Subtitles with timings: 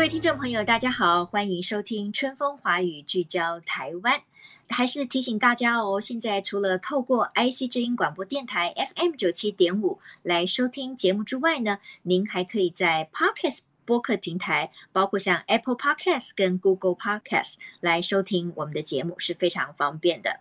[0.00, 4.22] 各位听众朋友，大家好，欢迎收听《春风华语》，聚焦台湾。
[4.70, 20.40] 还是提醒大家哦，现在除了透过 IC 之音广播电台 FM 九七点五来收听节目之外呢，您还可以在 Podcast 播客平台，包括像 Apple Podcast 跟 Google Podcast 来收听我们的节目，是非常方便的。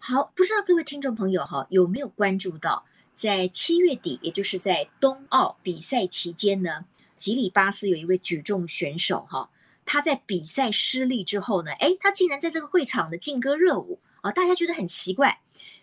[0.00, 2.84] 好，不知道各位听众朋友哈，有没有关注到？
[3.14, 6.86] 在七月底，也就是在冬奥比赛期间呢，
[7.20, 9.50] 吉里巴斯有一位举重选手哈，
[9.84, 15.38] 他在比赛失利之后呢，诶，他竟然在这个会场的劲歌热舞啊，大家觉得很奇怪。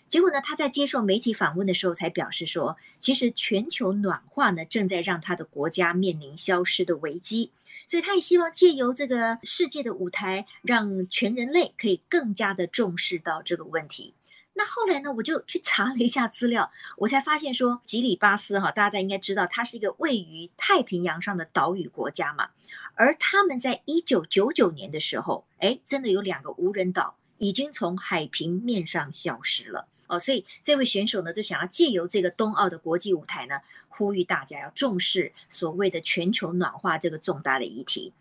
[0.07, 7.51] 结果呢，他在接受媒体访问的时候才表示说，其实全球暖化呢，正在让他的国家面临消失的危机，
[7.85, 14.15] 所以他也希望借由这个世界的舞台，让全人类可以更加的重视到这个问题。
[14.57, 22.49] 那后来呢，我就去查了一下资料，我才发现说，吉里巴斯哈，大家应该知道，它是一个位于太平洋上的岛屿国家嘛。
[22.95, 29.87] 而他们在一九九九年的时候，哎，真的有两个无人岛已经从海平面上消失了。
[30.07, 38.13] 哦，所以这位选手呢，就想要借由这个冬奥的国际舞台呢，呼吁大家要重视所谓的全球暖化这个重大的议题。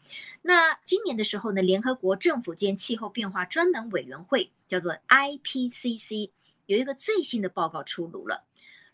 [0.43, 6.31] 那今年的时候呢，联合国政府间气候变化专门委员会叫做 IPCC，
[6.67, 8.45] 有一个最新的报告出炉了。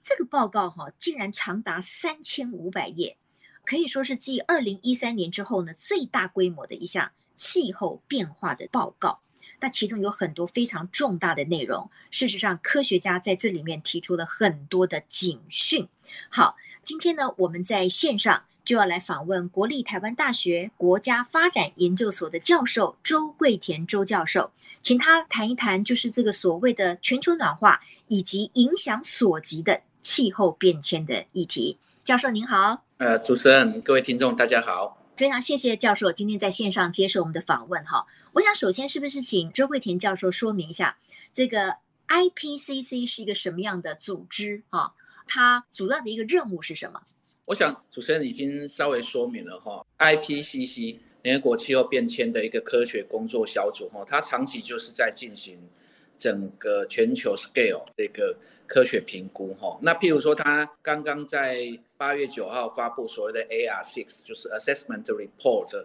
[0.02, 3.16] 这个报告哈，竟然长达三千五百页，
[3.64, 9.20] 可以说是继二零一三年之后呢，最大规模的一项气候变化的报告。
[9.62, 11.88] 那其中有很多非常重大的内容。
[12.10, 15.88] 事实上，科学家在这里面提出了很多的警讯。
[16.28, 24.50] 好，今天呢，我们在线上就要来访问国立台湾大学国家发展研究所的教授周桂田周教授，
[24.82, 31.78] 请他谈一谈，就是这个所谓的全球暖化以及影响所及的气候变迁的议题。
[32.02, 35.01] 教授您好，呃，主持人，各位听众，大家好。
[35.22, 38.04] 非常谢谢教授今天在线上接受我们的访问哈。
[38.32, 40.98] 我想首先是不是请周桂田教授说明一下，
[41.32, 41.76] 这个
[42.08, 44.92] IPCC 是一个什么样的组织哈？
[45.28, 47.00] 它主要的一个任务是什么？
[47.44, 49.86] 我想主持人已经稍微说明了哈。
[50.00, 55.56] IPCC 联合国气候变迁的一个科学工作小组哈，它长期就是在进行
[56.18, 59.78] 整个全球 scale 这个科学评估哈。
[59.80, 65.84] 那譬如说，它刚刚在八月九号发布所谓的 AR Six，就是 Assessment Report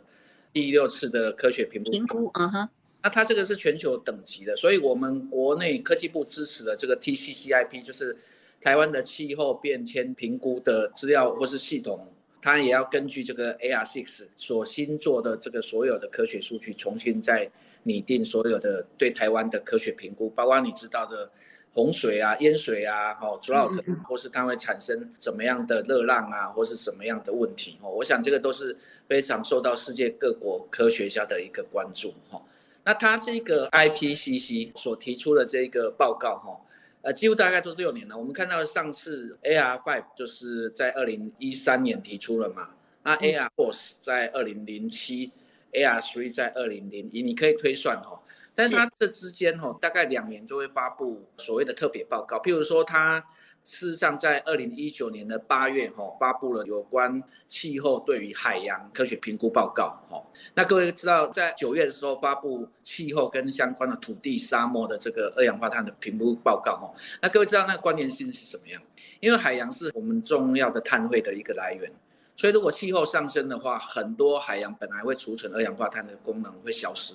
[0.51, 1.91] 第六次的科学评估。
[1.91, 2.69] 评估，嗯哼。
[3.03, 8.17] 那它这个是全球等级的，所以我们国内科技部支持的这个 TCCIP，就是
[8.59, 12.11] 台湾的气候变迁评估的资料或是系统，
[12.41, 17.47] 它也要根据这个 AR Six 所新做的这个所有的科学数据，重新再
[17.83, 21.29] 拟定所有的对台湾的科学评估，包括你知道的。
[21.77, 27.91] 洪水啊、淹水啊、哦，drought，或是它会产生怎么样的热浪啊，或是什么样的问题哦？
[27.91, 28.75] 我想这个都是
[29.07, 32.41] 非常受到世界各国科学家的一个关注哈。
[32.83, 36.59] 那它这个 IPCC 所提出的这个报告哈，
[37.03, 38.17] 呃，几乎大概都是六年了。
[38.17, 42.69] 我们看到上次 AR5 就是在二零一三年提出了嘛，
[43.03, 45.31] 那 AR4 在二零零七
[45.73, 48.19] ，AR3 在二零零一，你可以推算哈。
[48.57, 52.37] 但是它这之间哈，大概两年就会发布所谓的特别报告。
[52.39, 53.23] 譬如说，它
[53.63, 60.19] 事实上在二零一九年的八月哈，发布了有关气候对于海洋科学评估报告哈。
[60.55, 66.91] 那各位知道，在九月的时候发布气候跟相关的土地、沙漠的这个二氧化碳的评估报告哈。
[67.21, 68.81] 那各位知道那个关联性是什么样？
[69.19, 71.91] 因为海洋是我们重要的碳汇的一个来源，
[72.35, 77.13] 所以如果气候上升的话，很多海洋本来会储存二氧化碳的功能会消失。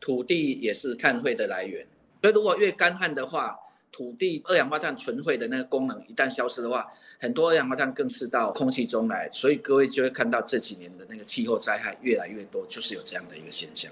[0.00, 1.86] 土地也是碳汇的来源，
[2.20, 3.56] 所以如果越干旱的话，
[3.90, 6.86] 土地二氧化碳存汇的那个功能一旦消失的话，
[7.20, 13.90] 很多二氧化碳更是到空气中来，所以各位就会看到这几年的那个气候灾害越来越多，就是有这样的一个现象。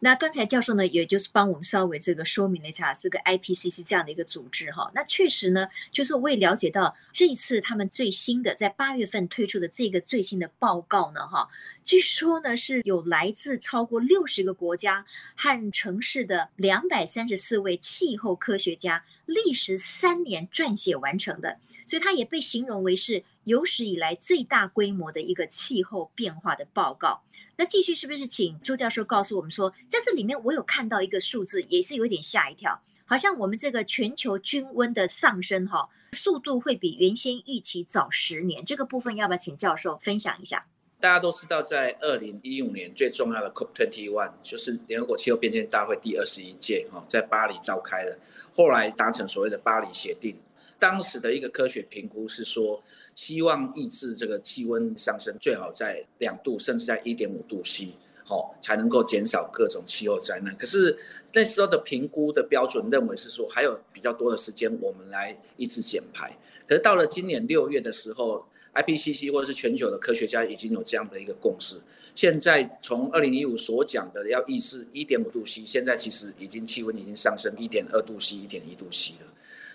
[0.00, 4.90] 那刚才教授呢，也就是帮我们稍微这个说明了一下这个 IPCC 这样的一个组织哈。
[4.94, 11.48] 那确实呢，就是我也了解到这一次他们最新的在八月份推出的这个最新的报告呢哈，
[11.84, 15.04] 据说呢是有来自超过六十个国家
[15.36, 27.22] 和城市的两百三十四位气候科学家历时三年撰写完成的，所以它也被形容为是有史以来最大规模的一个气候变化的报告。
[27.56, 38.64] 那继续是不是请周教授告诉我们说，在这里面我有看到一个数字，也是有点吓一跳，好像我们这个全球均温的上升哈，速度会比原先预期早十年。
[38.64, 40.66] 这个部分要不要请教授分享一下？
[41.00, 48.18] 大家都知道，在二零一五年最重要的 COP Twenty One 就是联合国气候变迁大会第二十一届哈，在巴黎召开的，
[48.54, 50.34] 后来达成所谓的巴黎协定。
[50.78, 52.82] 当时的一个科学评估是说，
[53.14, 60.54] 希望抑制这个气温上升，最好在两度，甚至在一点五度 C，好才能够减少各种气候灾难。
[60.56, 60.96] 可是
[61.32, 66.36] 那时候的评估的标准认为是说，还有比较多的时间我们来抑制减排。
[66.66, 71.76] 可是到了今年六月的时候，IPCC 或者是全球的科学家已经有这样的一个共识。
[72.14, 79.26] 现在从二零一五所讲的要抑制一点五度 C，现在其实已经气温已经上升一点二度 C、一点一度 C 了。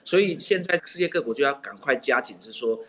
[0.03, 2.79] 所以现在世界各国就要赶快加紧，是说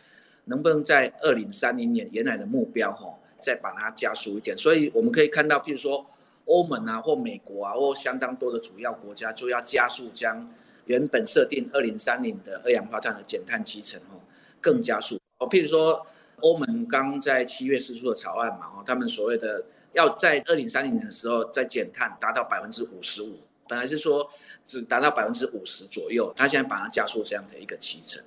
[0.44, 4.56] 能不能在二零三零年原来的目标哈，再把它加速一点。
[4.56, 6.06] 所以我们可以看到，譬如说
[6.46, 10.48] 欧盟啊，或美国啊，或相当多的主要国家，就要加速将
[10.86, 14.18] 原本设定二零三零的二氧化碳的减碳期程哦，
[14.60, 15.48] 更加速哦。
[15.48, 16.06] 譬如说
[16.40, 23.36] 欧盟刚在七月释出的草案嘛，哦，他们所谓的要在二零三零年的时候再减碳达到百分之五十五。
[23.68, 24.28] 本来是说
[24.64, 28.20] 只达到百分之五十左右，他现在把它加速这样的一个期程，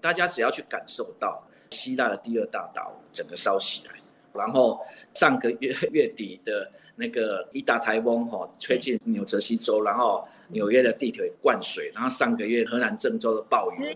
[0.00, 3.92] 大家只要去感受到希腊的第二大岛整个烧起来，
[4.32, 4.80] 然后
[5.12, 13.94] 上个月月底的那个一大台风哈吹进纽泽西州，然后纽约的地铁灌水，然后上个月河南郑州的暴雨，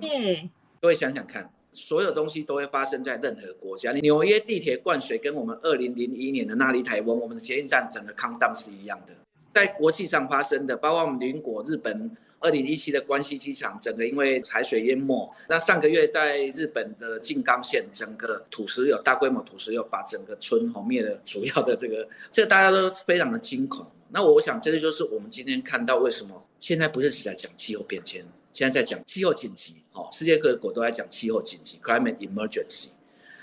[0.82, 3.92] 各位想想看，所有东西都会发生在任何国家。
[3.92, 9.12] 纽约地铁灌水跟我们二零零一年的那莉台风，我们的捷运站整个空荡是一样的。
[9.52, 15.28] 在国际上发生的，包括我们邻国日本，二零一七的关西机场整个因为海水淹没。
[15.48, 23.84] 那上个月在日本的静冈县，整个土石流大规模土石流把整个村毁灭了，主要的这个， 这个大家都非常的惊恐。
[24.08, 29.82] 那我想，这就是我们今天看到为什么现在不是只在讲气候变迁，现在在讲气候紧急。
[29.92, 32.90] 好，世界各国都在讲气候紧急 （climate emergency）。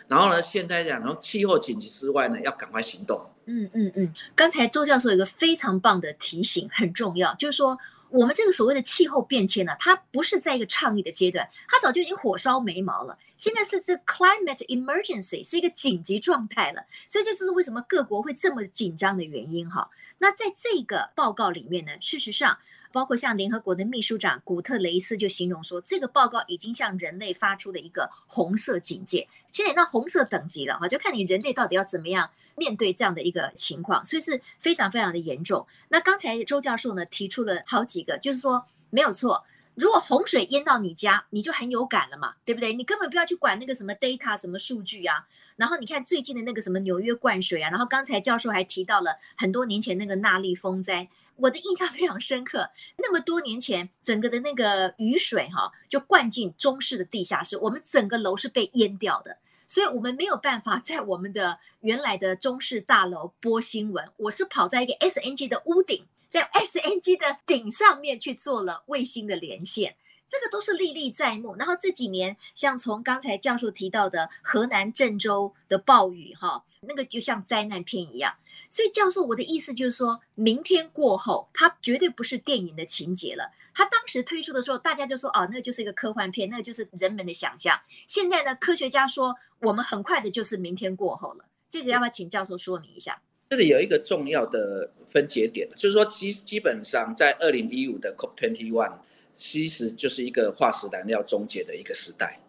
[0.07, 3.21] 然后呢，现在讲，然后气候紧急之外呢，要赶快行动。
[3.45, 7.77] 嗯嗯嗯，刚才周教授有一个非常棒的提醒，很重要，就是说
[8.09, 13.18] 我们这个所谓的气候变迁呢，它不是在一个倡议的阶段，它早就已经火烧眉毛了。
[13.36, 19.89] 现在是这 climate emergency 是一个紧急状态了，所以这就是为什么各国会这么紧张的原因哈。
[20.18, 22.57] 那在这个报告里面呢，事实上。
[22.92, 35.68] 包括像联合国的秘书长古特雷斯就形容说，这个报告已经向人类发出了一个红色警戒，现在到红色等级了哈，就看你人类到底要怎么样面对这样的一个情况，所以是非常非常的严重。
[35.89, 39.44] 那刚才周教授呢提出了好几个，就是说没有错，
[39.75, 42.74] 如果洪水淹到你家，你就很有感了嘛，对不对？
[42.74, 45.28] 你根本不要去管那个什么 data 什么数据啊。
[45.56, 51.10] 然后你看最近的那个什么纽约灌水啊，然后刚才教授还提到了很多年前那个纳利风灾。
[51.38, 59.38] 我的印象非常深刻，那么多年前，整个的那个雨水哈，就灌进中式的地下室，我们整个楼是被淹掉的，
[59.68, 64.10] 所以我们没有办法在我们的原来的中式大楼播新闻。
[64.18, 69.95] 我是跑在一个 SNG 的屋顶，在 SNG 的顶上面去做了卫星的连线。
[70.27, 71.56] 这个都是历历在目。
[71.56, 78.35] 然后这几年，像从刚才教授提到的河南郑州的暴雨，哈，那个就像灾难片一样。
[78.69, 83.52] 所以教授，我的意思就是说，明天过后，它绝对不是电影的情节了。
[83.73, 87.80] 他当时推出的时候，大家就说，哦，那就是一个科幻片，那就是人们的想象。
[88.07, 91.45] 现在呢，科学家说，我们很快的就是明天过后了。
[91.69, 93.21] 这个要不要请教授说明一下？
[93.49, 98.97] 这里有一个重要的分节点，就是说，其实基本上在二零一五的 COP Twenty One。
[99.37, 102.39] 其实就是一个化石燃料终结的一个时代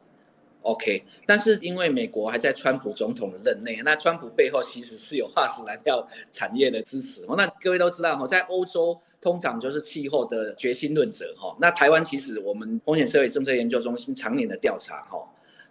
[0.63, 1.05] ，OK。
[1.27, 7.27] 但是因为美国还在川普总统的任内，那川普背后其实是有化石燃料产业的支持。
[7.37, 11.55] 那各位都知道哈，在欧洲通常就是气候的决心论者哈。
[11.61, 15.23] 那台湾其实我们风险社会政策研究中心常年的调查哈，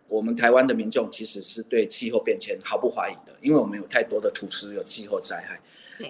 [0.07, 5.59] 我们台湾的民众其实是对气候变迁毫不怀疑的，因为我们有太多的土石有气候灾害。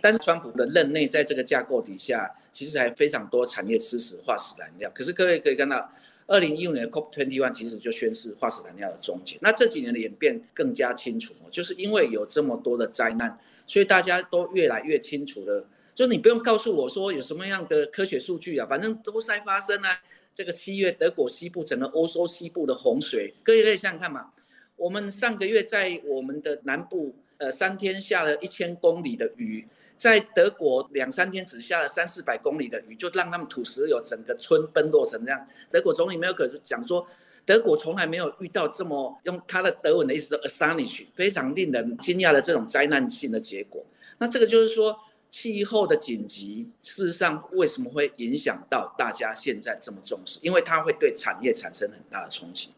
[0.01, 4.91] 但是川普的任内，在这个架构底下，其实还非常多产业支持化石燃料。
[4.93, 5.89] 可是各位可以看到，
[6.25, 9.37] 二零一五年的 COP Twenty One 其实就宣示化石燃料的终结。
[9.41, 15.65] 那这几年的演变更加清楚，就是因为有这么多的灾难，所以大家都越来越清楚了。
[15.95, 19.99] 就你不用告诉我说有什么样的科学数据啊，反正都在发生啊。
[20.33, 24.31] 这个七月德国西部整个欧洲西部的洪水，各位可以想想看嘛。
[24.75, 27.15] 我们上个月在我们的南部。
[27.37, 35.47] 呃，三天下了一千公里的雨，在德国两三天只下了三四百公里的雨，就让他们土石流整个村崩落成这样。
[35.71, 37.07] 德国总理梅克尔讲说，
[37.45, 43.85] 德国从来没有遇到这么用他的德文的意思 “astonish”，非常令人惊讶的这种灾难性的结果。
[44.17, 44.97] 那这个就是说。
[45.29, 50.39] 气候的紧急，事实上为什么会影响到大家现在这么重视？
[50.41, 52.69] 因为它会对产业产生很大的冲击。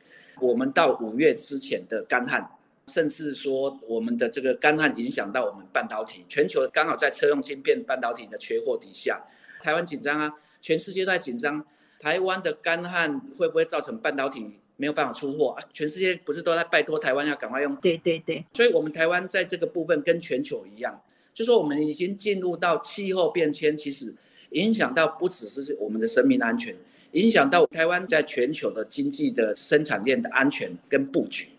[0.41, 2.49] 我们到五月之前的干旱，
[2.91, 9.21] 甚至说我们的这个干旱影响到我们半导体，全球刚好在车用晶片半导体的缺货底下，
[9.61, 11.63] 台湾紧张啊，全世界都在紧张。
[11.99, 14.45] 台湾的干旱会不会造成半导体
[14.77, 15.63] 没有办法出货啊？
[15.73, 17.75] 全世界不是都在拜托台湾要赶快用？
[17.75, 21.01] 对对对，所以我们台湾在这个部分跟全球一样。
[21.33, 24.13] 就说我们已经进入到气候变迁，其实
[24.51, 26.73] 影响到不只是我们的生命安全，
[27.11, 31.49] 影响到台湾在全球的经济的生产链的安全跟布局，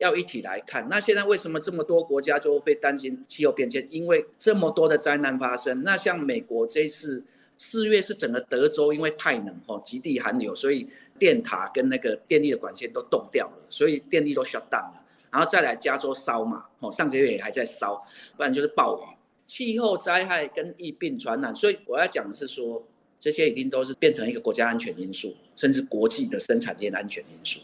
[0.00, 0.86] 要一起来看。
[0.90, 3.86] 那现在为什么这么多国家就会担心气候变迁？
[3.90, 5.82] 因为这么多的灾难发生。
[5.82, 7.22] 那像美国这次
[7.56, 10.88] 四月是整个德州因为太冷哦，极地寒流，所以
[11.18, 15.04] 电塔跟那个电力的管线都冻掉了，所以电力都 shut down 了。
[15.30, 18.02] 然后再来加州烧嘛，哦，上个月也还在烧，
[18.36, 19.02] 不然就是暴雨。
[19.46, 22.82] 气候灾害跟疫病传染，所以我要讲的是说，
[23.18, 27.60] 这些一定都是变成一个国家安全因素，甚至国际的生产链安全因素。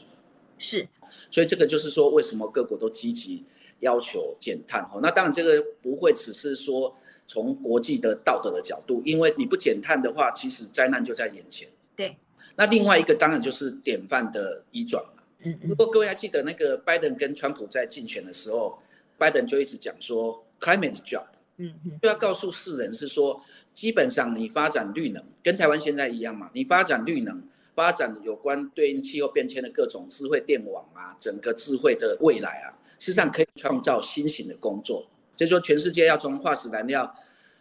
[0.59, 0.89] 是，
[1.31, 3.45] 所以这个就是说，为什么各国都积极
[3.81, 4.85] 要求减碳？
[4.87, 6.97] 哈，那当然这个不会只是说
[7.27, 11.69] 从国际的道德的角度，因为你不减碳的话，其实灾难就在眼前。
[11.95, 12.17] 对。
[12.55, 15.23] 那另外一个当然就是典范的移转嘛。
[15.41, 15.69] 嗯，嗯。
[15.69, 18.79] 如果各位还记得那个拜登跟川普在竞选的时候，
[19.19, 21.25] 拜登就一直讲说，climate job。
[21.59, 27.43] 嗯嗯，就要告诉世人是说，基本上你发展绿能，跟台湾现在一样嘛，你发展绿能，
[27.77, 35.07] 发展有关对应气候变迁的各种智慧电网啊，整个智慧的未来啊，实际上可以创造新型的工作。
[35.37, 37.15] 就是说，全世界要从化石燃料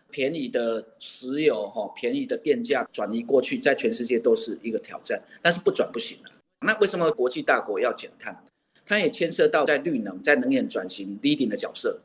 [0.09, 6.31] 便宜的石油哈，便宜的电价转移过去，在全世界都是一个挑战，但是不转不行了。
[6.65, 8.41] 那为什么国际大国要减碳？
[8.85, 11.99] 它也牵涉到在绿能、在能源转型 leading 的角色。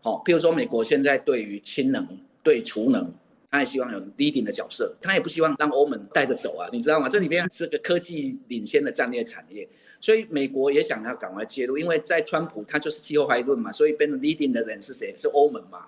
[0.00, 2.04] 好，譬如说美国现在对于氢能、
[2.42, 3.14] 对储能，
[3.52, 7.06] 他也希望有 leading 的角色，他也不希望让欧盟带着走啊，你知道吗？
[7.06, 9.68] 这里面是个科技领先的战略产业，
[10.00, 15.14] 所以美国也想要赶快介入，因为在川普他就是气候怀疑论嘛，所以变成 leading 的人是谁？
[15.18, 15.86] 是欧盟嘛？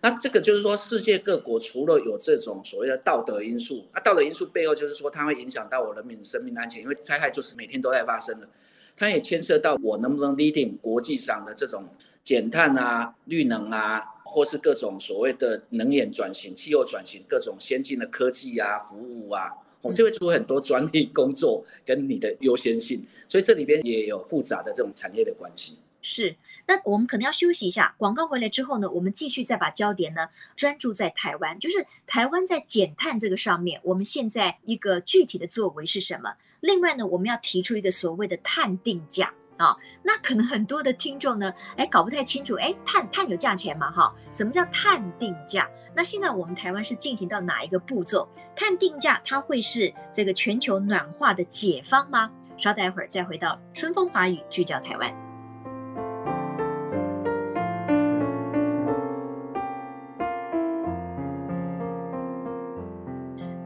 [0.00, 8.48] 那这个就是说，世界各国除了有这种所谓的道德因素，那道德因素背后就是说，它会影响到我人民生命安全，因为灾害就是每天都在发生的，
[8.96, 11.84] 它也牵涉到我能不能 leading 国际上的这种。
[12.24, 19.50] 减碳啊，绿能啊，或是各种所谓的能源转型、气候转型，各种先进的科技啊、服务啊，
[19.80, 25.76] 我们就会出很多专利工作跟你的优先性，所以这里边也有复杂的这种产业的关系。
[26.00, 26.34] 是，
[26.66, 36.34] 那我们可能要休息一下，广告回来之后呢，我们继续再把焦点呢专注在台湾，就是台湾在减碳这个上面，我们现在一个具体的作为是什么？
[36.60, 39.34] 另外呢，我们要提出一个所谓的碳定价。
[39.62, 43.90] 啊、那可能很多的听众呢，哎，搞不太清楚，哎，碳碳有价钱吗？
[43.92, 45.68] 哈，什么叫碳定价？
[45.94, 48.28] 那现在我们台湾是进行到哪一个步骤？
[48.56, 52.30] 碳定价它会是这个全球暖化的解方吗？
[52.56, 55.31] 稍待一会儿再回到春风华语，聚焦台湾。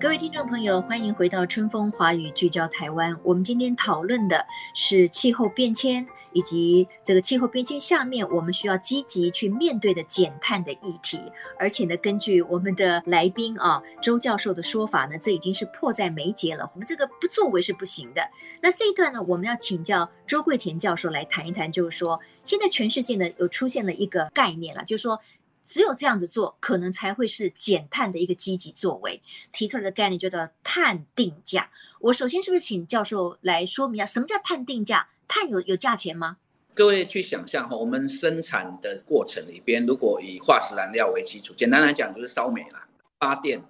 [0.06, 3.18] 各位听众朋友，欢迎回到春风华语聚焦台湾。
[3.24, 11.20] 我们今天讨论的是气候变迁，以及这个气候变迁下面我们需要积极去面对的减碳的议题。
[11.58, 16.70] 而且呢，根据我们的来宾啊周教授的说法呢，这已经是迫在眉睫了。
[16.72, 18.22] 我们这个不作为是不行的。
[18.60, 25.20] 那这一段呢，我们要请教周桂田教授来谈一谈，就是说现在全世界呢有出现了一个概念了，就是说。
[25.66, 29.20] 只有这样子做，可能才会是减碳的一个积极作为。
[29.52, 31.68] 提出来的概念叫做碳定价。
[32.00, 35.08] 我首先是不是请教授来说明一下，什么叫碳定价？
[35.28, 36.36] 碳有有价钱吗？
[36.72, 42.86] 各位去想象哈，我们生产的过程里边，如果以化石燃料为基础，简单来讲就是烧煤啦、
[43.18, 43.60] 发电，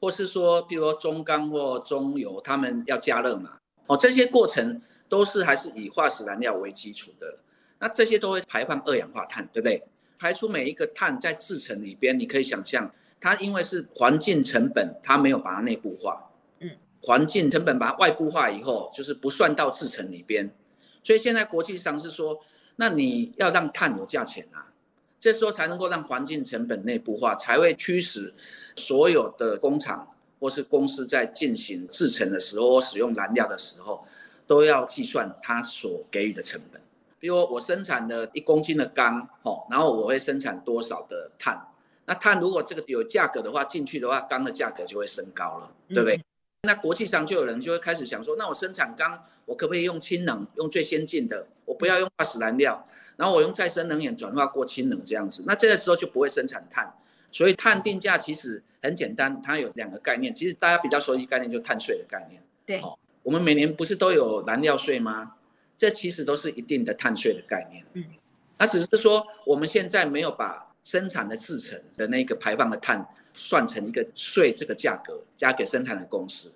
[0.00, 7.38] 或是说，比如说中钢或中油，他们要加热嘛，哦，这些过程都是还是以化石燃料为基础的。
[7.78, 9.82] 那这些都会排放二氧化碳，对不对？
[10.18, 16.30] 排出每一个碳在制成里边，你可以想象，它因为是环境成本，它没有把它内部化。
[16.60, 16.70] 嗯，
[17.02, 20.50] 环境成本把它外部化以后，就是不算到制成里边。
[21.02, 22.38] 所以现在国际上是说，
[22.76, 24.72] 那你要让碳有价钱啊，
[25.20, 28.34] 这时候才能够让环境成本内部化，才会驱使
[28.76, 30.06] 所有的工厂
[30.40, 34.04] 或是公司在进行制成的时候或使用燃料的时候，
[34.46, 36.80] 都要计算它所给予的成本。
[37.18, 41.60] 比如我生产了一公斤的钢，哦，然后我会生产多少的碳？
[42.04, 46.16] 那碳如果这个有价格的话，进去的话，钢的价格就会升高了，对不对？
[46.16, 46.22] 嗯、
[46.62, 56.92] 那国际上就有人就会开始想说，那我生产钢，我可不可以用氢能，用最先进的，我不要用化石燃料，然后我用再生能源转化过氢能这样子，那这个时候就不会生产碳。
[57.30, 62.42] 所以碳定价其实很简单，它有两个概念，其实大家比较熟悉概念就碳税的概念。
[62.64, 65.34] 对，好，我们每年不是都有燃料税吗？
[65.78, 67.82] 这其实都是一定的碳税的概念。
[67.94, 68.04] 嗯，
[68.58, 76.52] 它只是说我们现在没有把生产的制成的那个排放的碳算成一个税这个价格加给生产的公司。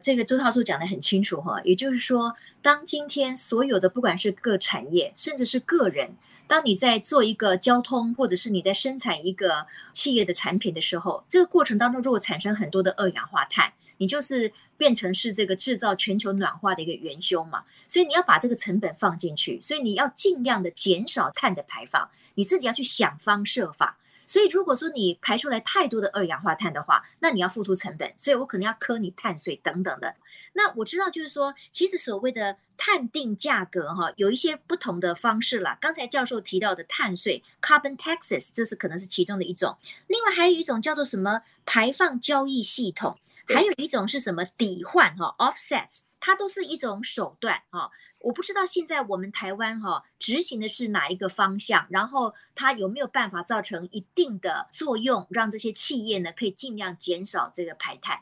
[0.00, 6.14] 这个周教授讲得很清楚哈，也就是说，当今天所有的不管是各产业，甚至是个人，
[6.46, 13.74] 当你在做一个交通，或者是你在生产一个企业的产品的时候，这个过程当中如果产生很多的二氧化碳。
[13.98, 23.98] 你就是变成是这个制造全球暖化的一个元凶嘛，所以你要把这个成本放进去，所以你要尽量的减少碳的排放，你自己要去想方设法。
[24.28, 30.16] 所以如果说你排出来太多的二氧化碳的话，那你要付出成本，所以我可能要磕你碳税等等的。
[30.52, 35.78] 那我知道就是说，其实所谓的碳定价格哈，有一些不同的方式啦。
[35.80, 39.76] 刚才教授提到的碳税 （carbon taxes） 这是可能是其中的一种，
[40.08, 43.16] 另外还有一种叫做什么排放交易系统。
[43.54, 47.90] 还有一种是什么抵换哈，offsets，它都是一种手段哈。
[48.18, 58.20] 我不知道现在我们台湾哈执行的是哪一个方向，然后它有没有办法造成一定的作用，让这些企业呢可以尽量减少这个排碳。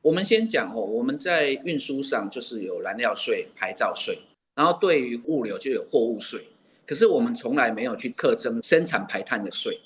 [0.00, 4.22] 我们先讲哦，我们在运输上就是有燃料税、牌照税，
[4.54, 6.48] 然后对于物流就有货物税。
[6.86, 9.80] 可是我们从来没有去课征生产排碳的税，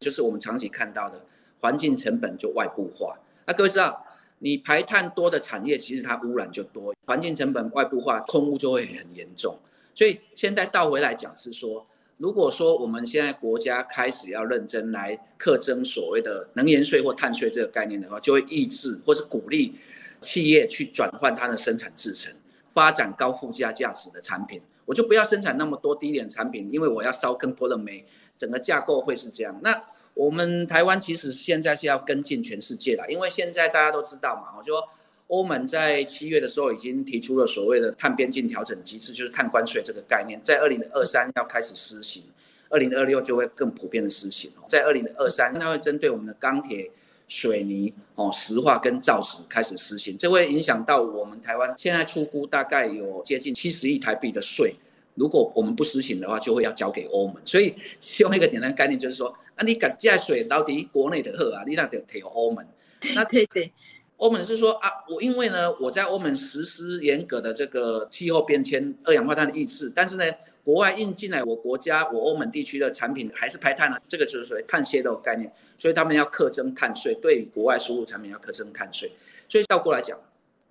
[0.00, 1.22] 就是我们长期看到的
[1.60, 3.18] 环境成本就外部化。
[3.46, 4.06] 那各位知道？
[4.44, 9.56] 你排碳多的产业，其实它污染就多，环境成本外部化，空污就会很严重。
[9.94, 19.76] 所以现在倒回来讲是说，如果说我们现在国家开始要认真来课征所谓的能源税或碳税这个概念的话，就会抑制或是鼓励
[20.18, 22.34] 企业去转换它的生产制程，
[22.68, 24.60] 发展高附加价值的产品。
[24.84, 28.04] 我就不要生产那么多低廉产品，因为我要烧更多的煤，
[28.36, 29.56] 整个架构会是这样。
[29.62, 29.80] 那
[30.14, 34.86] 我们台湾其实现在是要跟进全世界的，因为现在大家都知道嘛，我说
[35.28, 42.22] 欧盟在七月的时候已经提出了所谓的碳边境调整机制，就是碳关税这个概念，在二零二三要开始施行，
[42.68, 44.50] 二零二六就会更普遍的施行。
[44.68, 46.90] 在二零二三，它会针对我们的钢铁、
[47.26, 54.74] 水泥、哦石化跟造纸开始施行，这会影响到我们台湾现在出估大概有接近七十亿台币的税。
[55.14, 57.36] 如果我们不实行的话，就会要交给欧盟。
[57.44, 62.66] 所以，希望一个简单的概念就是说，那，你敢借水到底国内的喝啊，你那得提欧盟。
[63.14, 63.70] 那对对，
[64.16, 70.24] 欧盟是说啊，我因为呢，我在欧盟实施严格的这个气候变迁、二氧化碳的抑制，但是呢，
[70.64, 75.52] 国外运进来我国家、我欧盟地区的产品还是排碳了，这个就是属于碳泄漏概念。
[75.76, 79.12] 所以他们要课征碳税，对于国外输入产品要课征碳税。
[79.46, 80.18] 所以倒过来讲。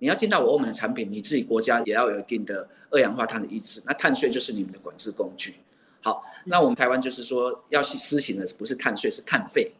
[0.02, 5.54] 你要进到我欧盟的产品，你自己国家也要有一定的二氧化碳的抑制，那碳税就是你们的管制工具。
[6.00, 9.70] 好，那我们台湾就是说要施行的不是碳税，是碳费。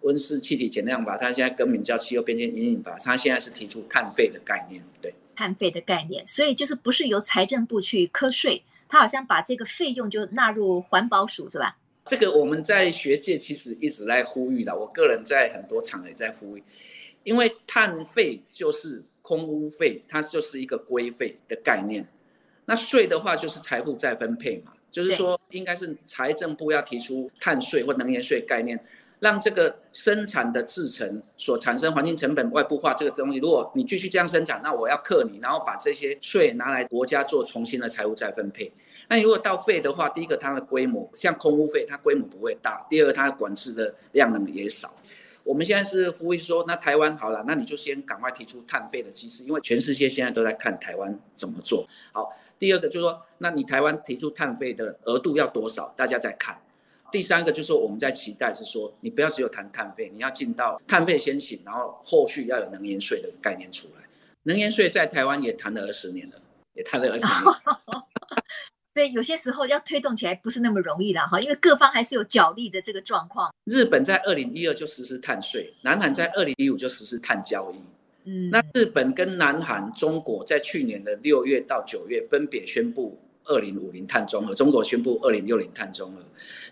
[0.00, 11.78] 温室气体减量法，它现在更名叫气候变迁因应法，它现在是提出碳费的概念，对，碳费的概念，所以就是不是由财政部去课税，它好像把这个费用就纳入环保署，是吧？
[12.04, 16.64] 这个我们在学界其实一直在呼吁的，我个人在很多场也在呼吁，
[17.22, 19.04] 因为碳费就是。
[19.28, 22.02] 空屋费，它就是一个规费的概念。
[22.64, 28.82] 那税的话，就是财富再分配嘛，就是说，应该是财政部要提出碳税或能源税概念，
[29.20, 38.72] 让这个生产的制成所产生环境成本外部化这个东西，如果你继续这样生产，那我要克你，然后把这些税拿来国家做重新的财务再分配。
[39.10, 44.94] 那如果到费的话，第一个它的规模像空屋费，它规模不会大；第二个它管制的量能也少。
[45.48, 52.30] 我们现在是呼吁说，那台湾好了，那你就先赶快提出碳费的机制，因为全世界现在都在看台湾怎么做好。
[52.58, 56.60] 第二个就是说，那你台湾提出碳费的额度要多少，大家在看。
[57.10, 64.06] 第三个就是说，我们在期待是说，你不要只有谈碳费，你要进到碳费先行，然后后续要有能源税的概念出来。
[64.42, 66.36] 能源税在台湾也谈了二十年了，
[66.74, 68.17] 也谈了二十年。
[68.98, 73.54] 所以有些时候要推动起来不是那么容易了哈，因为各方还是有角力的这个状况。
[73.62, 77.76] 日本在二零一二就实施碳税，南韩在二零一五就实施碳交易。
[78.28, 86.20] 嗯，那日本跟南韩、中国在去年的六月到九月分别宣布二零五零碳中和，中国宣布二零六零碳中和。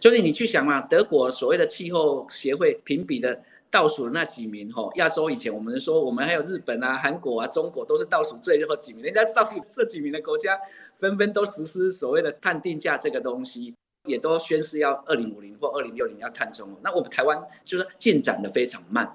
[0.01, 3.41] 就是你去想嘛，德国所谓的气候协会评比的。
[3.77, 10.59] 倒数的那几名哈，亚洲以前我们说我们还有日本啊、韩国啊、中国都是倒数最后几名，人家倒数这几名的国家
[10.95, 13.75] 纷纷都实施所谓的碳定价这个东西，
[14.07, 16.79] 也都宣示要二零五零或二零六零要碳中和。
[16.83, 19.15] 那我们台湾就是进展的非常慢。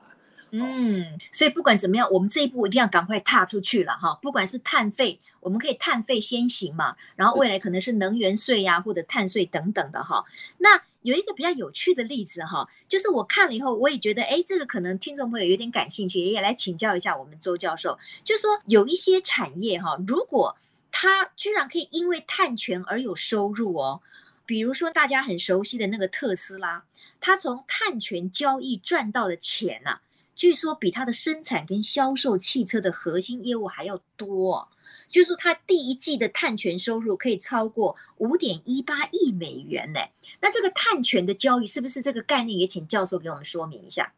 [0.51, 4.19] 嗯，所以不管怎么样，我们这一步一定要赶快踏出去了哈。
[4.21, 10.25] 不管是碳费，我们可以碳费先行嘛，然后未来可能是能源税呀、啊，或者碳税等等的哈。
[10.57, 17.97] 那有一个比较有趣的例子哈，就是我看了以后，我也觉得哎，这个可能听众朋友有点感兴趣，也来请教一下我们周教授。
[18.23, 20.57] 就是说有一些产业哈，如果
[20.91, 24.01] 它居然可以因为碳权而有收入哦，
[24.45, 26.83] 比如说大家很熟悉的那个特斯拉，
[27.21, 30.01] 它从碳权交易赚到的钱啊。
[30.41, 34.67] 据说比它的生产跟销售汽车的核心业务还要多，
[35.07, 39.99] 就是它第一季的碳权收入可以超过五点一八亿美元呢。
[40.39, 42.57] 那这个碳权的交易是不是这个概念？
[42.57, 44.13] 也请教授给我们说明一下。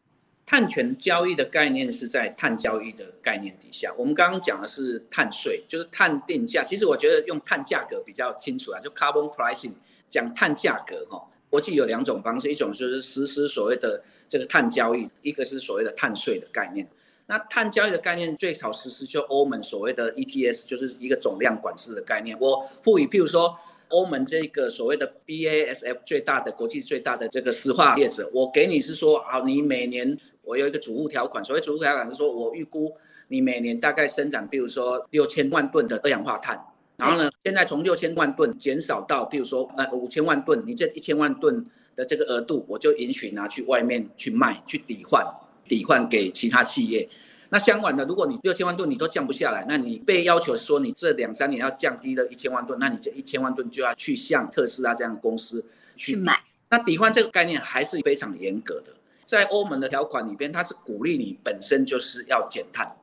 [0.46, 3.92] 碳权交易的概念是在碳交易的概念底下。
[3.98, 6.64] 我们刚刚讲的是碳税，就是碳定价。
[6.64, 9.74] 其实我觉得用碳价格比较清楚啊，就 carbon pricing
[10.08, 11.22] 讲碳价格哈。
[11.54, 16.84] 国际有两种方式，一种就是实施所谓的这个碳交易，一个是所谓的碳税的概念。
[17.26, 22.36] 那碳交易的概念最早实施就欧盟所谓的 ETS，就是一个总量管制的概念。
[22.40, 23.56] 我赋予，譬如说
[23.90, 32.92] 欧盟这个所谓的 BASF 最大的国际最大的这个石化业者，我给你是说，好，你每年我有一个主户条款，所谓主户条款是说我预估
[33.28, 36.60] 你每年大概生产，比如说六千万吨的二氧化碳。
[36.96, 45.26] 然后呢，现在从六千万吨减少到，比如说呃五千万吨，你这一千万吨的这个额度，我就允许拿去外面去卖，去抵换，
[45.68, 47.08] 抵换给其他企业。
[47.50, 55.64] 那相反的，如果你六千万吨你都降不下来，那你被要求说你这两三年要降低了一千万吨，那你这一千万吨就要去向特斯拉这样的公司
[55.96, 56.40] 去买。
[56.70, 58.92] 那抵换这个概念还是非常严格的，
[59.24, 62.96] 在欧盟的条款里边，它是鼓励你本身就是要减碳。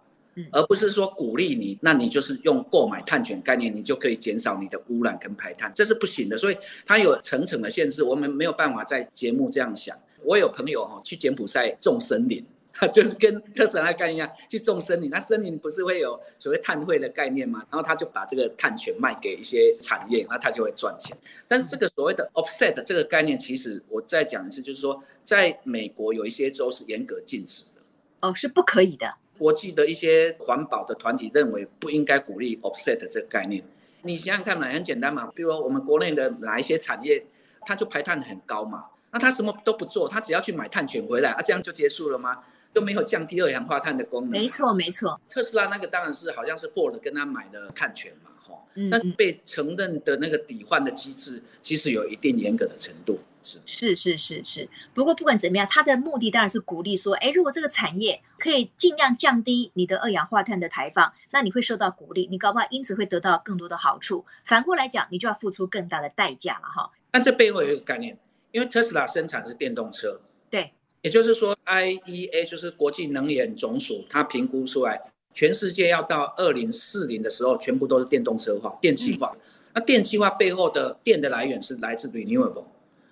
[0.52, 6.38] 而不是说鼓励你，那你就是用购买碳权概念，你就可以减少你的污染跟排碳，这是不行的。
[6.38, 9.98] 所以它有层层的限制，我们没有办法在节目这样想。
[10.24, 12.46] 我有朋友哈去柬埔寨种森林，
[12.94, 15.10] 就是跟特斯拉概念一样去种森林。
[15.10, 17.66] 那森林不是会有所谓碳汇的概念吗？
[17.72, 21.18] 然后他就把这个碳权卖给一些产业，那他就会赚钱。
[21.48, 27.82] 但是这个所谓的 offset 这个概念，其实我再讲一次，就是说在美国有一些州是严格禁止的。
[28.22, 29.12] 哦，是不可以的。
[29.42, 33.64] 国际的一些环保的团体认为不应该鼓励 offset 这个概念。
[34.04, 37.26] 你想想看嘛，很简单嘛，比如说我们国内的哪一些产业，
[37.66, 42.38] 它就排碳很高嘛，那它什么都不做，它只要去买碳权回来，啊，这样就结束了吗？
[42.72, 44.30] 都没有降低二氧化碳的功能。
[44.30, 45.20] 没错，没错。
[45.28, 48.56] 特斯拉那个当然是好像是 Ford 跟他买的碳权嘛，哈，
[48.92, 53.18] 但是被承认的那个抵换的机制，其实有一定严格的程度。
[53.44, 64.26] 是是是是是，不过不管怎么样，它的目的当然是鼓励说，哎，如果这个产业可以尽量降低你的二氧化碳的排放，那你会受到鼓励，你搞不好因此会得到更多的好处。
[64.46, 66.92] 反过来讲，你就要付出更大的代价了哈。
[67.12, 68.18] 那这背后有一个概念，
[68.52, 75.02] 因为特斯拉生产的是电动车，对，也就是说，IEA 就是国际能源总署，它评估出来，
[75.34, 79.32] 全世界要到二零四零的时候，全部都是电动车化、电气化。
[79.34, 79.40] 嗯、
[79.76, 82.66] 那电气化背后的电的来源是来自 renewable。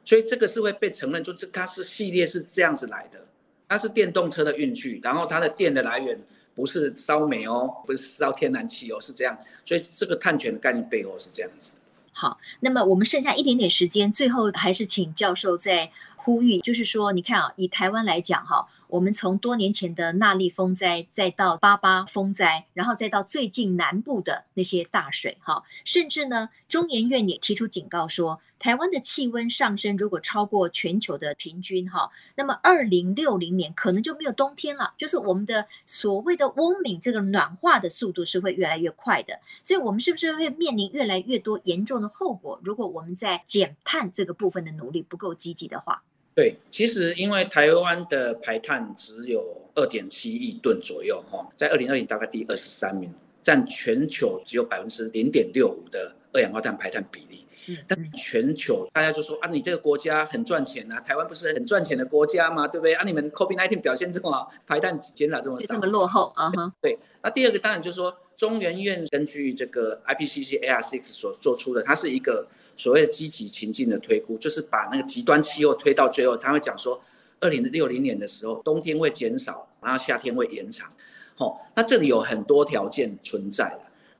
[0.09, 3.19] 所以这个是会被承认，就是它是系列是这样子来的，
[3.67, 6.19] 它是电动车的运具，然后它的电的来源
[6.55, 9.37] 不是烧煤哦，不是烧天然气哦，是这样。
[9.63, 11.73] 所以这个碳权的概念背后是这样子。
[12.11, 18.67] 好，那么我们剩下一点点时间，最后还是请教授在呼吁，就是说，你看啊，以台湾来讲哈。
[18.89, 42.59] 我们从多年前的纳莉风灾，再到八八风灾，然后再到最近南部的那些大水，哈，甚至呢，中研院也提出警告说，台湾的气温上升如果超过全球的平均，哈，那么二零六零年可能就没有冬天了，就是我们的所谓的温敏这个暖化的速度是会越来越快的，所以我们是不是会面临越来越多严重的后果？
[42.63, 46.01] 如果我们在减碳这个部分的努力不够积极的话？
[46.39, 57.38] 对，其实因为台湾的排碳只有二点七亿吨左右，哈，在二零二零大概第二十三名，占全球只有百分之零点六五的二氧化碳排碳比例。
[57.69, 62.67] 嗯，但全球大家就说啊，你这个国家很赚钱啊，台湾不是很赚钱的国家吗？
[62.67, 62.93] 对不对？
[62.95, 66.49] 啊，你们 COVID-19 表现这么好，排弹减少这么少，这么落后啊？
[66.51, 66.97] 哈，对。
[67.21, 72.47] 那第二个当然就是说，中研院根据这个 IPCC AR6 所做出的，它是一个。
[72.75, 76.97] 所谓的积极情境的推估，就是把那个极端气候推到最后，他会讲说，
[77.41, 80.89] 二零六零年的时候，冬天会减少，然后夏天会延长。
[81.35, 83.77] 好，那这里有很多条件存在。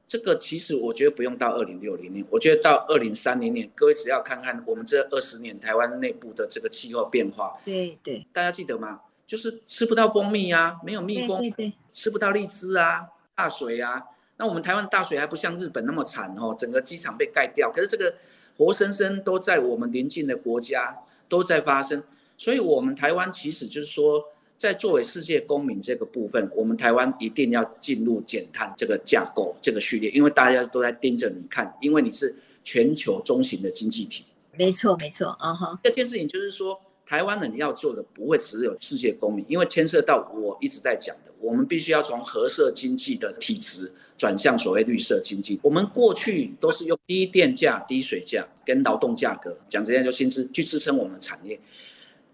[0.10, 7.56] 这个其实我觉得不用到二零六零年，我觉得到二零三零年，各位只要看看我们这二十年台湾内部的这个气候变化。
[7.63, 9.02] 对对，大家记得吗？
[9.28, 14.04] 就是吃不到蜂蜜啊，没有蜜蜂，对对对，吃不到荔枝啊，大水啊。
[14.38, 17.72] 那我们台湾大水还不像日本那么惨哦，整个机场被盖掉。
[17.72, 18.12] 可是这个
[18.58, 22.02] 活生生都在我们邻近的国家都在发生，
[22.36, 24.26] 所以我们台湾其实就是说，
[24.60, 34.26] 在作为世界公民这个部分，我们台湾一定要进入减碳这个架构这个序列，因为大家都在盯着你看，因为你是全球中型的经济体。
[34.58, 35.80] 没错，没错，啊哈。
[35.82, 36.80] 这件事情就是说。
[37.06, 45.60] 台湾人要做的不会只有世界公民，因为牵涉到我一直在讲的，我们必须要从核色经济的体制转向所谓绿色经济。
[45.63, 51.60] 我们过去都是用低电价、低水价跟劳动价格，讲这样就薪资去支撑我们的产业，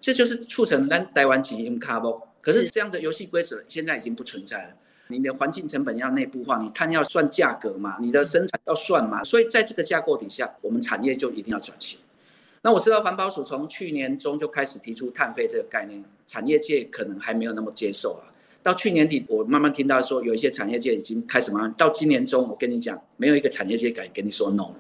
[0.06, 2.22] 这就是促成咱台湾基因卡不。
[2.39, 4.70] 可是这样的游戏规则现在已经不存在了。
[5.08, 11.98] 你的环境成本要内部化，你碳要算价格嘛，你的生产要算嘛，所以在这个架构底下，我们产业就一定要转型。
[12.62, 18.30] 那我知道环保署从去年中就开始提出碳费这个概念，产业界可能还没有那么接受啊。
[18.62, 21.74] 到去年底，我慢慢听到说有一些产业界已经开始慢慢。
[21.76, 24.76] 到今年中，我跟你讲，没有一个产业界敢跟你说 no 了，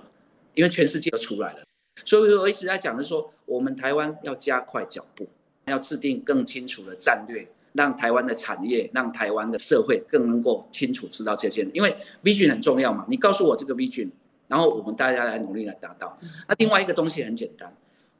[0.53, 1.61] 因为全世界都出来了。
[2.03, 5.27] 所以我一直在讲的是说，我们台湾要加快脚步，
[5.65, 11.63] 要制定更清楚的战略，让台湾的产业，让台湾的社会更能够清楚知道这些。
[11.73, 14.09] 因为 vision 很重要嘛，你告诉我这个 vision。
[14.47, 16.15] 然后我们大家来努力来达到。
[16.47, 17.75] 那另外一个东西很简单，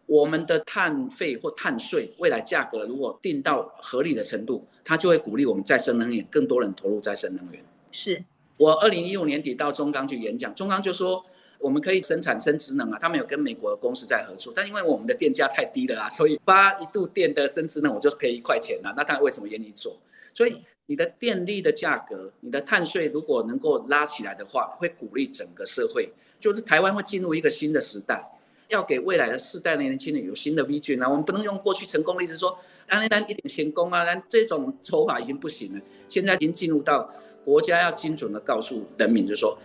[0.08, 7.64] 我们的碳费或碳税未来价格如果定到合理的程度，它就会鼓励我们再生能源，更多人投入再生能源。
[7.92, 8.24] 是
[8.58, 11.24] 我二零一五年底到中钢去演讲，中钢就说
[11.65, 19.97] 我们可以生产生质能啊，他们有跟美国的公司在合作，但因为我们的电价太低了啊，所以发一度电的生质能我就赔一块钱啊，那他为什么愿意做？
[20.34, 20.58] 所以。
[20.88, 26.08] 你的电力的价格，你的碳税如果能够拉起来的话，会鼓励整个社会，
[26.39, 28.23] 就是台湾会进入一个新的时代，
[28.69, 31.10] 要给未来的世代的年轻人有新的 vision 啊！
[31.10, 35.82] 我们不能用过去成功的例子说，安利丹一点先攻啊，但这种手法已经不行了。
[36.08, 37.12] 现在已经进入到
[37.43, 39.58] 国家要精准的告诉人民，就是说，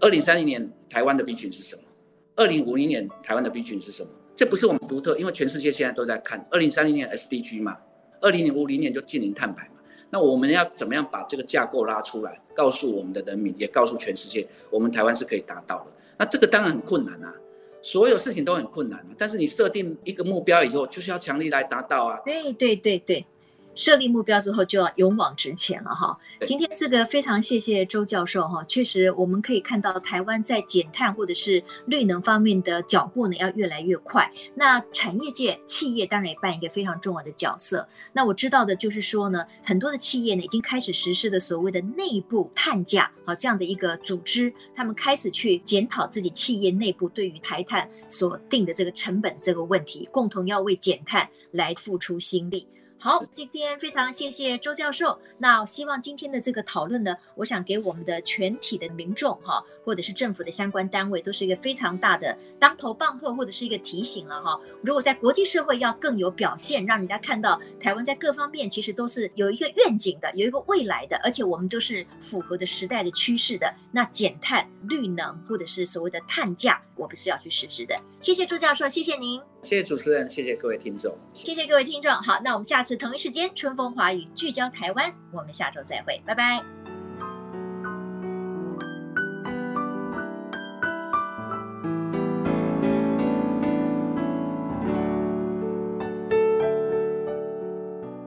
[0.00, 1.82] 二零三零年台湾的 B 群是什么？
[2.36, 4.10] 二零五零年台湾的 B 群是什么？
[4.36, 7.76] 这不是我们独特，因为全世界现在都在看二零三零年 SDG 嘛，
[8.20, 9.74] 二零五零年就净零碳排嘛。
[10.10, 15.90] 那我们要怎么样把这个架构拉出来，告诉我们的人民，也告诉全世界，我们台湾是可以达到的。
[16.16, 17.34] 那这个当然很困难啊，
[17.82, 19.08] 所有事情都很困难啊。
[19.18, 22.20] 但是你设定一个目标以后，就是要强力来达到啊。
[22.24, 23.26] 对对对对。
[23.74, 26.18] 设立目标之后就要勇往直前了哈。
[26.46, 34.30] 今天这个非常谢谢周教授哈，确实我们可以看到台湾在减碳或者是绿能方面的脚步呢要越来越快。
[34.54, 37.86] 那产业界企业当然也扮演一个非常重要的角色。
[38.12, 52.66] 那我知道的就是说呢，很多的企业呢已经开始实施的所谓的内部碳价啊这样的一个组织，他们开始去检讨自己企业内部对于台碳所定的这个成本这个问题，共同要为减碳来付出心力。
[53.00, 55.16] 好，今天非常谢谢周教授。
[55.38, 64.60] 那希望今天的这个讨论呢，我想给我们的全体的民众哈，或者是政府的相关单位，都是一个非常大的当头棒喝，或者是一个提醒了哈。
[64.82, 73.72] 如果在国际社会要更有表现，让人家看到台湾在各方面其实都是有一个愿景的，有一个未来的，而且我们都是符合的时代的趋势的。
[73.92, 77.94] 那减碳、绿能或者是所谓的碳价，我们是要去实施的。
[78.20, 79.40] 谢谢周教授，谢谢您。
[79.62, 82.12] 谢谢主持人，谢谢各位听众，谢谢各位听众。
[82.12, 86.64] 好，那我们下次同一时间，春风华语聚焦台湾，我们下周再会，拜拜。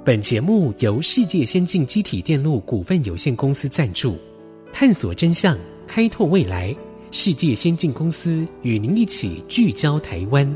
[0.06, 4.16] 本节目由世界先进机体电路股份有限公司赞助，
[4.72, 6.76] 探索真相，开拓未来。
[7.10, 10.56] 世界先进公司与您一起聚焦台湾。